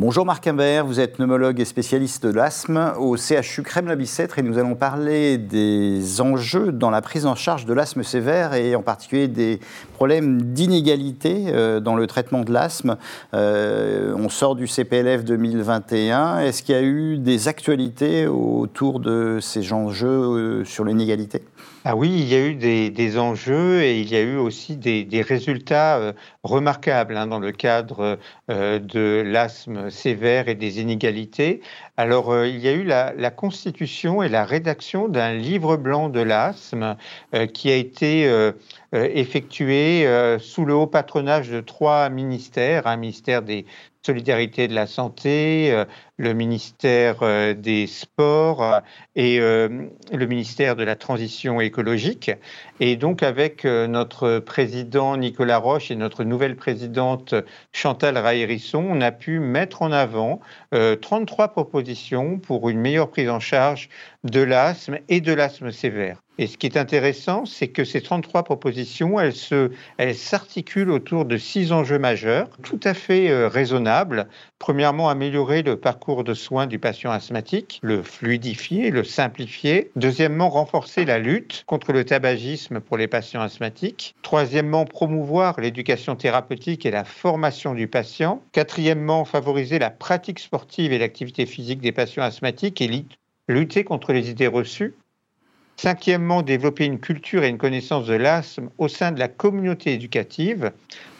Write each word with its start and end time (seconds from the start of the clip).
Bonjour 0.00 0.24
Marc 0.24 0.46
Imbert, 0.46 0.86
vous 0.86 0.98
êtes 0.98 1.16
pneumologue 1.16 1.60
et 1.60 1.66
spécialiste 1.66 2.24
de 2.24 2.32
l'asthme 2.32 2.94
au 2.98 3.18
CHU 3.18 3.62
Crème-la-Bicêtre 3.62 4.38
et 4.38 4.42
nous 4.42 4.56
allons 4.56 4.74
parler 4.74 5.36
des 5.36 6.22
enjeux 6.22 6.72
dans 6.72 6.88
la 6.88 7.02
prise 7.02 7.26
en 7.26 7.34
charge 7.34 7.66
de 7.66 7.74
l'asthme 7.74 8.02
sévère 8.02 8.54
et 8.54 8.74
en 8.74 8.80
particulier 8.80 9.28
des 9.28 9.60
problèmes 9.92 10.40
d'inégalité 10.40 11.48
euh, 11.48 11.80
dans 11.80 11.96
le 11.96 12.06
traitement 12.06 12.44
de 12.44 12.50
l'asthme. 12.50 12.96
Euh, 13.34 14.14
on 14.16 14.30
sort 14.30 14.56
du 14.56 14.66
CPLF 14.66 15.22
2021. 15.22 16.38
Est-ce 16.38 16.62
qu'il 16.62 16.74
y 16.74 16.78
a 16.78 16.82
eu 16.82 17.18
des 17.18 17.48
actualités 17.48 18.26
autour 18.26 19.00
de 19.00 19.38
ces 19.42 19.70
enjeux 19.74 20.08
euh, 20.08 20.64
sur 20.64 20.86
l'inégalité? 20.86 21.42
Ah 21.86 21.96
oui, 21.96 22.10
il 22.10 22.28
y 22.28 22.34
a 22.34 22.46
eu 22.46 22.54
des, 22.54 23.18
enjeux 23.18 23.82
et 23.82 24.00
il 24.00 24.10
y 24.10 24.16
a 24.16 24.20
eu 24.20 24.36
aussi 24.36 24.76
des, 24.76 25.22
résultats 25.22 25.96
euh, 25.96 26.12
remarquables 26.42 27.16
hein, 27.16 27.26
dans 27.26 27.38
le 27.38 27.52
cadre 27.52 28.18
euh, 28.50 28.78
de 28.78 29.22
l'asthme 29.26 29.88
sévère 29.88 30.48
et 30.48 30.54
des 30.54 30.80
inégalités. 30.82 31.62
Alors, 31.96 32.32
euh, 32.32 32.46
il 32.48 32.58
y 32.58 32.68
a 32.68 32.72
eu 32.72 32.84
la, 32.84 33.14
la, 33.16 33.30
constitution 33.30 34.22
et 34.22 34.28
la 34.28 34.44
rédaction 34.44 35.08
d'un 35.08 35.32
livre 35.32 35.78
blanc 35.78 36.10
de 36.10 36.20
l'asthme 36.20 36.96
qui 37.54 37.70
a 37.70 37.76
été 37.76 38.30
effectué 38.92 40.06
sous 40.38 40.64
le 40.64 40.74
haut 40.74 40.86
patronage 40.86 41.48
de 41.48 41.60
trois 41.60 42.10
ministères, 42.10 42.86
un 42.86 42.96
ministère 42.96 43.42
des 43.42 43.64
Solidarité 44.02 44.66
de 44.66 44.74
la 44.74 44.86
Santé, 44.86 45.70
euh, 45.72 45.84
le 46.16 46.32
ministère 46.32 47.18
euh, 47.22 47.52
des 47.52 47.86
Sports 47.86 48.62
euh, 48.62 48.80
et 49.14 49.38
le 49.38 50.26
ministère 50.26 50.74
de 50.74 50.84
la 50.84 50.96
Transition 50.96 51.60
écologique. 51.60 52.30
Et 52.80 52.96
donc 52.96 53.22
avec 53.22 53.64
notre 53.64 54.38
président 54.38 55.18
Nicolas 55.18 55.58
Roche 55.58 55.90
et 55.90 55.96
notre 55.96 56.24
nouvelle 56.24 56.56
présidente 56.56 57.34
Chantal 57.72 58.16
Rahérisson, 58.16 58.78
on 58.78 59.02
a 59.02 59.12
pu 59.12 59.38
mettre 59.38 59.82
en 59.82 59.92
avant 59.92 60.40
33 60.72 61.48
propositions 61.48 62.38
pour 62.38 62.70
une 62.70 62.80
meilleure 62.80 63.10
prise 63.10 63.28
en 63.28 63.40
charge 63.40 63.90
de 64.24 64.40
l'asthme 64.40 64.98
et 65.08 65.20
de 65.20 65.32
l'asthme 65.32 65.70
sévère. 65.72 66.22
Et 66.40 66.46
ce 66.46 66.56
qui 66.56 66.64
est 66.64 66.78
intéressant, 66.78 67.44
c'est 67.44 67.68
que 67.68 67.84
ces 67.84 68.00
33 68.00 68.44
propositions, 68.44 69.20
elles, 69.20 69.34
se, 69.34 69.72
elles 69.98 70.14
s'articulent 70.14 70.90
autour 70.90 71.26
de 71.26 71.36
six 71.36 71.70
enjeux 71.70 71.98
majeurs, 71.98 72.48
tout 72.62 72.80
à 72.82 72.94
fait 72.94 73.28
euh, 73.28 73.46
raisonnables. 73.46 74.26
Premièrement, 74.58 75.10
améliorer 75.10 75.60
le 75.60 75.76
parcours 75.76 76.24
de 76.24 76.32
soins 76.32 76.66
du 76.66 76.78
patient 76.78 77.10
asthmatique, 77.10 77.78
le 77.82 78.02
fluidifier, 78.02 78.90
le 78.90 79.04
simplifier. 79.04 79.90
Deuxièmement, 79.96 80.48
renforcer 80.48 81.04
la 81.04 81.18
lutte 81.18 81.64
contre 81.66 81.92
le 81.92 82.06
tabagisme 82.06 82.80
pour 82.80 82.96
les 82.96 83.06
patients 83.06 83.42
asthmatiques. 83.42 84.14
Troisièmement, 84.22 84.86
promouvoir 84.86 85.60
l'éducation 85.60 86.16
thérapeutique 86.16 86.86
et 86.86 86.90
la 86.90 87.04
formation 87.04 87.74
du 87.74 87.86
patient. 87.86 88.42
Quatrièmement, 88.52 89.26
favoriser 89.26 89.78
la 89.78 89.90
pratique 89.90 90.38
sportive 90.38 90.94
et 90.94 90.98
l'activité 90.98 91.44
physique 91.44 91.82
des 91.82 91.92
patients 91.92 92.22
asthmatiques 92.22 92.80
et 92.80 93.04
lutter 93.46 93.84
contre 93.84 94.14
les 94.14 94.30
idées 94.30 94.46
reçues. 94.46 94.94
Cinquièmement, 95.82 96.42
développer 96.42 96.84
une 96.84 97.00
culture 97.00 97.42
et 97.42 97.48
une 97.48 97.56
connaissance 97.56 98.04
de 98.04 98.12
l'asthme 98.12 98.68
au 98.76 98.86
sein 98.86 99.12
de 99.12 99.18
la 99.18 99.28
communauté 99.28 99.94
éducative. 99.94 100.72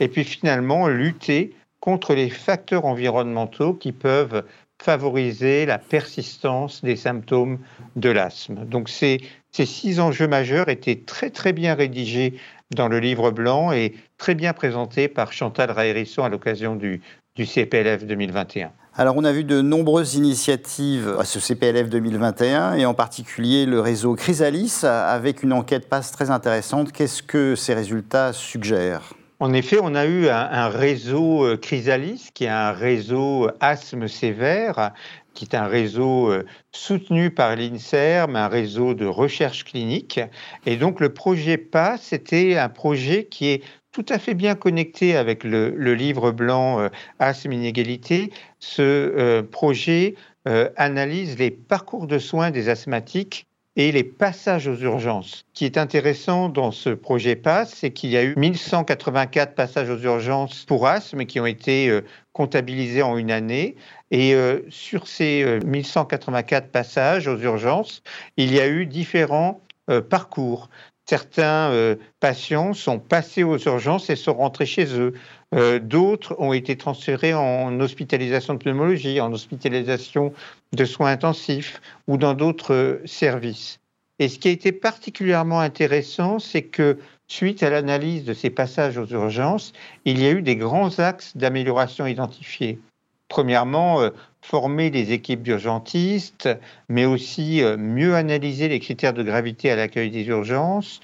Et 0.00 0.08
puis 0.08 0.24
finalement, 0.24 0.88
lutter 0.88 1.52
contre 1.78 2.14
les 2.14 2.30
facteurs 2.30 2.86
environnementaux 2.86 3.74
qui 3.74 3.92
peuvent 3.92 4.46
favoriser 4.80 5.66
la 5.66 5.76
persistance 5.76 6.82
des 6.82 6.96
symptômes 6.96 7.58
de 7.96 8.08
l'asthme. 8.08 8.64
Donc 8.64 8.88
ces, 8.88 9.20
six 9.52 10.00
enjeux 10.00 10.26
majeurs 10.26 10.70
étaient 10.70 11.02
très 11.04 11.28
très 11.28 11.52
bien 11.52 11.74
rédigés 11.74 12.40
dans 12.74 12.88
le 12.88 12.98
livre 12.98 13.30
blanc 13.32 13.72
et 13.72 13.92
très 14.16 14.34
bien 14.34 14.54
présentés 14.54 15.08
par 15.08 15.34
Chantal 15.34 15.70
Rahérisson 15.70 16.22
à 16.22 16.30
l'occasion 16.30 16.76
du, 16.76 17.02
du 17.36 17.44
CPLF 17.44 18.04
2021. 18.04 18.72
Alors, 18.94 19.14
on 19.18 19.24
a 19.24 19.32
vu 19.32 19.44
de 19.44 19.60
nombreuses 19.60 20.14
initiatives 20.14 21.16
à 21.18 21.24
ce 21.24 21.38
CPLF 21.38 21.90
2021 21.90 22.74
et 22.76 22.86
en 22.86 22.94
particulier 22.94 23.66
le 23.66 23.78
réseau 23.80 24.14
Chrysalis 24.14 24.84
avec 24.84 25.42
une 25.42 25.52
enquête 25.52 25.88
passe 25.88 26.12
très 26.12 26.30
intéressante. 26.30 26.92
Qu'est-ce 26.92 27.22
que 27.22 27.54
ces 27.54 27.74
résultats 27.74 28.32
suggèrent? 28.32 29.12
En 29.38 29.52
effet, 29.52 29.78
on 29.82 29.94
a 29.94 30.06
eu 30.06 30.28
un, 30.28 30.68
réseau 30.68 31.44
euh, 31.44 31.58
Chrysalis, 31.58 32.30
qui 32.32 32.44
est 32.44 32.48
un 32.48 32.72
réseau 32.72 33.50
asthme 33.60 34.08
sévère, 34.08 34.92
qui 35.34 35.44
est 35.44 35.54
un 35.54 35.66
réseau 35.66 36.30
euh, 36.30 36.46
soutenu 36.72 37.30
par 37.30 37.54
l'INSERM, 37.54 38.34
un 38.34 38.48
réseau 38.48 38.94
de 38.94 39.04
recherche 39.04 39.64
clinique. 39.64 40.20
Et 40.64 40.76
donc, 40.76 41.00
le 41.00 41.10
projet 41.12 41.58
PASS, 41.58 42.00
c'était 42.00 42.56
un 42.56 42.70
projet 42.70 43.26
qui 43.26 43.48
est 43.48 43.62
tout 43.96 44.04
à 44.10 44.18
fait 44.18 44.34
bien 44.34 44.54
connecté 44.56 45.16
avec 45.16 45.42
le, 45.42 45.94
livre 45.94 46.30
blanc 46.30 46.80
euh, 46.80 46.88
Asthme 47.18 47.52
Inégalité. 47.52 48.30
Ce 48.58 48.82
euh, 48.82 49.42
projet 49.42 50.16
euh, 50.46 50.68
analyse 50.76 51.38
les 51.38 51.50
parcours 51.50 52.06
de 52.06 52.18
soins 52.18 52.50
des 52.50 52.68
asthmatiques 52.68 53.46
et 53.74 53.92
les 53.92 54.04
passages 54.04 54.68
aux 54.68 54.76
urgences. 54.76 55.46
Ce 55.48 55.54
qui 55.54 55.64
est 55.64 55.78
intéressant 55.78 56.50
dans 56.50 56.72
ce 56.72 56.90
projet 56.90 57.36
PASS, 57.36 57.72
c'est 57.72 57.90
qu'il 57.90 58.10
y 58.10 58.18
a 58.18 58.22
eu 58.22 58.34
1184 58.36 59.54
passages 59.54 59.88
aux 59.88 59.98
urgences 59.98 60.66
pour 60.66 60.86
asthme 60.86 61.24
qui 61.24 61.40
ont 61.40 61.46
été 61.46 62.00
comptabilisés 62.34 63.02
en 63.02 63.16
une 63.16 63.30
année. 63.30 63.76
Et 64.10 64.34
sur 64.70 65.08
ces 65.08 65.58
1184 65.66 66.68
passages 66.68 67.28
aux 67.28 67.38
urgences, 67.38 68.02
il 68.38 68.54
y 68.54 68.60
a 68.60 68.66
eu 68.66 68.86
différents 68.86 69.60
parcours 70.08 70.70
certains 71.08 71.70
euh, 71.70 71.96
patients 72.20 72.74
sont 72.74 72.98
passés 72.98 73.44
aux 73.44 73.58
urgences 73.58 74.10
et 74.10 74.16
sont 74.16 74.34
rentrés 74.34 74.66
chez 74.66 74.98
eux. 74.98 75.14
Euh, 75.54 75.78
d'autres 75.78 76.34
ont 76.38 76.52
été 76.52 76.76
transférés 76.76 77.32
en 77.32 77.78
hospitalisation 77.80 78.54
de 78.54 78.58
pneumologie, 78.58 79.20
en 79.20 79.32
hospitalisation 79.32 80.32
de 80.72 80.84
soins 80.84 81.12
intensifs 81.12 81.80
ou 82.08 82.16
dans 82.16 82.34
d'autres 82.34 82.74
euh, 82.74 83.02
services. 83.06 83.78
Et 84.18 84.28
ce 84.28 84.38
qui 84.38 84.48
a 84.48 84.50
été 84.50 84.72
particulièrement 84.72 85.60
intéressant, 85.60 86.38
c'est 86.38 86.62
que 86.62 86.98
suite 87.28 87.62
à 87.62 87.70
l'analyse 87.70 88.24
de 88.24 88.34
ces 88.34 88.50
passages 88.50 88.98
aux 88.98 89.06
urgences, 89.06 89.72
il 90.04 90.20
y 90.20 90.26
a 90.26 90.30
eu 90.30 90.42
des 90.42 90.56
grands 90.56 90.98
axes 90.98 91.36
d'amélioration 91.36 92.06
identifiés. 92.06 92.80
Premièrement, 93.28 94.08
former 94.46 94.90
les 94.90 95.12
équipes 95.12 95.42
d'urgentistes, 95.42 96.48
mais 96.88 97.04
aussi 97.04 97.62
euh, 97.62 97.76
mieux 97.76 98.14
analyser 98.14 98.68
les 98.68 98.78
critères 98.78 99.12
de 99.12 99.24
gravité 99.24 99.72
à 99.72 99.76
l'accueil 99.76 100.10
des 100.10 100.24
urgences, 100.26 101.00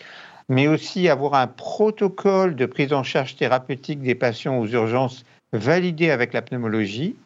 mais 0.48 0.68
aussi 0.68 1.08
avoir 1.08 1.34
un 1.34 1.48
protocole 1.48 2.54
de 2.54 2.66
prise 2.66 2.92
en 2.92 3.02
charge 3.02 3.34
thérapeutique 3.34 4.00
des 4.00 4.14
patients 4.14 4.58
aux 4.58 4.68
urgences 4.68 5.24
validé 5.52 6.10
avec 6.10 6.32
la 6.32 6.42
pneumologie. 6.42 7.16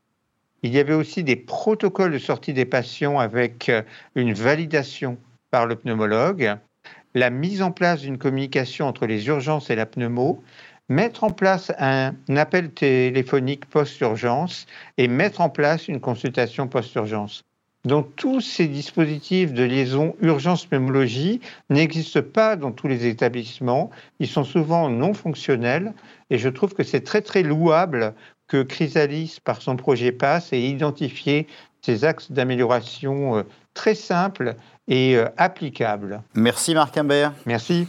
Il 0.62 0.72
y 0.72 0.78
avait 0.78 0.94
aussi 0.94 1.22
des 1.22 1.36
protocoles 1.36 2.12
de 2.12 2.18
sortie 2.18 2.54
des 2.54 2.64
patients 2.64 3.18
avec 3.18 3.68
euh, 3.68 3.82
une 4.14 4.32
validation 4.32 5.18
par 5.50 5.66
le 5.66 5.76
pneumologue, 5.76 6.56
la 7.14 7.28
mise 7.28 7.60
en 7.60 7.72
place 7.72 8.00
d'une 8.00 8.16
communication 8.16 8.86
entre 8.86 9.04
les 9.04 9.26
urgences 9.26 9.68
et 9.68 9.76
la 9.76 9.84
pneumo, 9.84 10.42
mettre 10.88 11.24
en 11.24 11.30
place 11.30 11.72
un 11.78 12.14
appel 12.36 12.70
téléphonique 12.70 13.66
post-urgence 13.66 14.66
et 14.98 15.08
mettre 15.08 15.40
en 15.40 15.48
place 15.48 15.88
une 15.88 16.00
consultation 16.00 16.68
post-urgence. 16.68 17.44
Donc 17.84 18.16
tous 18.16 18.40
ces 18.40 18.66
dispositifs 18.66 19.52
de 19.52 19.62
liaison 19.62 20.16
urgence-pneumologie 20.20 21.40
n'existent 21.70 22.20
pas 22.22 22.56
dans 22.56 22.72
tous 22.72 22.88
les 22.88 23.06
établissements. 23.06 23.90
Ils 24.18 24.26
sont 24.26 24.42
souvent 24.42 24.90
non 24.90 25.14
fonctionnels 25.14 25.94
et 26.30 26.38
je 26.38 26.48
trouve 26.48 26.74
que 26.74 26.82
c'est 26.82 27.02
très 27.02 27.22
très 27.22 27.44
louable 27.44 28.12
que 28.48 28.62
Chrysalis, 28.62 29.38
par 29.42 29.62
son 29.62 29.76
projet 29.76 30.10
PASS, 30.10 30.52
ait 30.52 30.62
identifié 30.62 31.46
ces 31.80 32.04
axes 32.04 32.32
d'amélioration 32.32 33.38
euh, 33.38 33.42
très 33.74 33.94
simples 33.94 34.56
et 34.88 35.16
euh, 35.16 35.28
applicables. 35.36 36.22
Merci 36.34 36.74
Marc 36.74 36.96
Imbert. 36.96 37.32
Merci. 37.44 37.86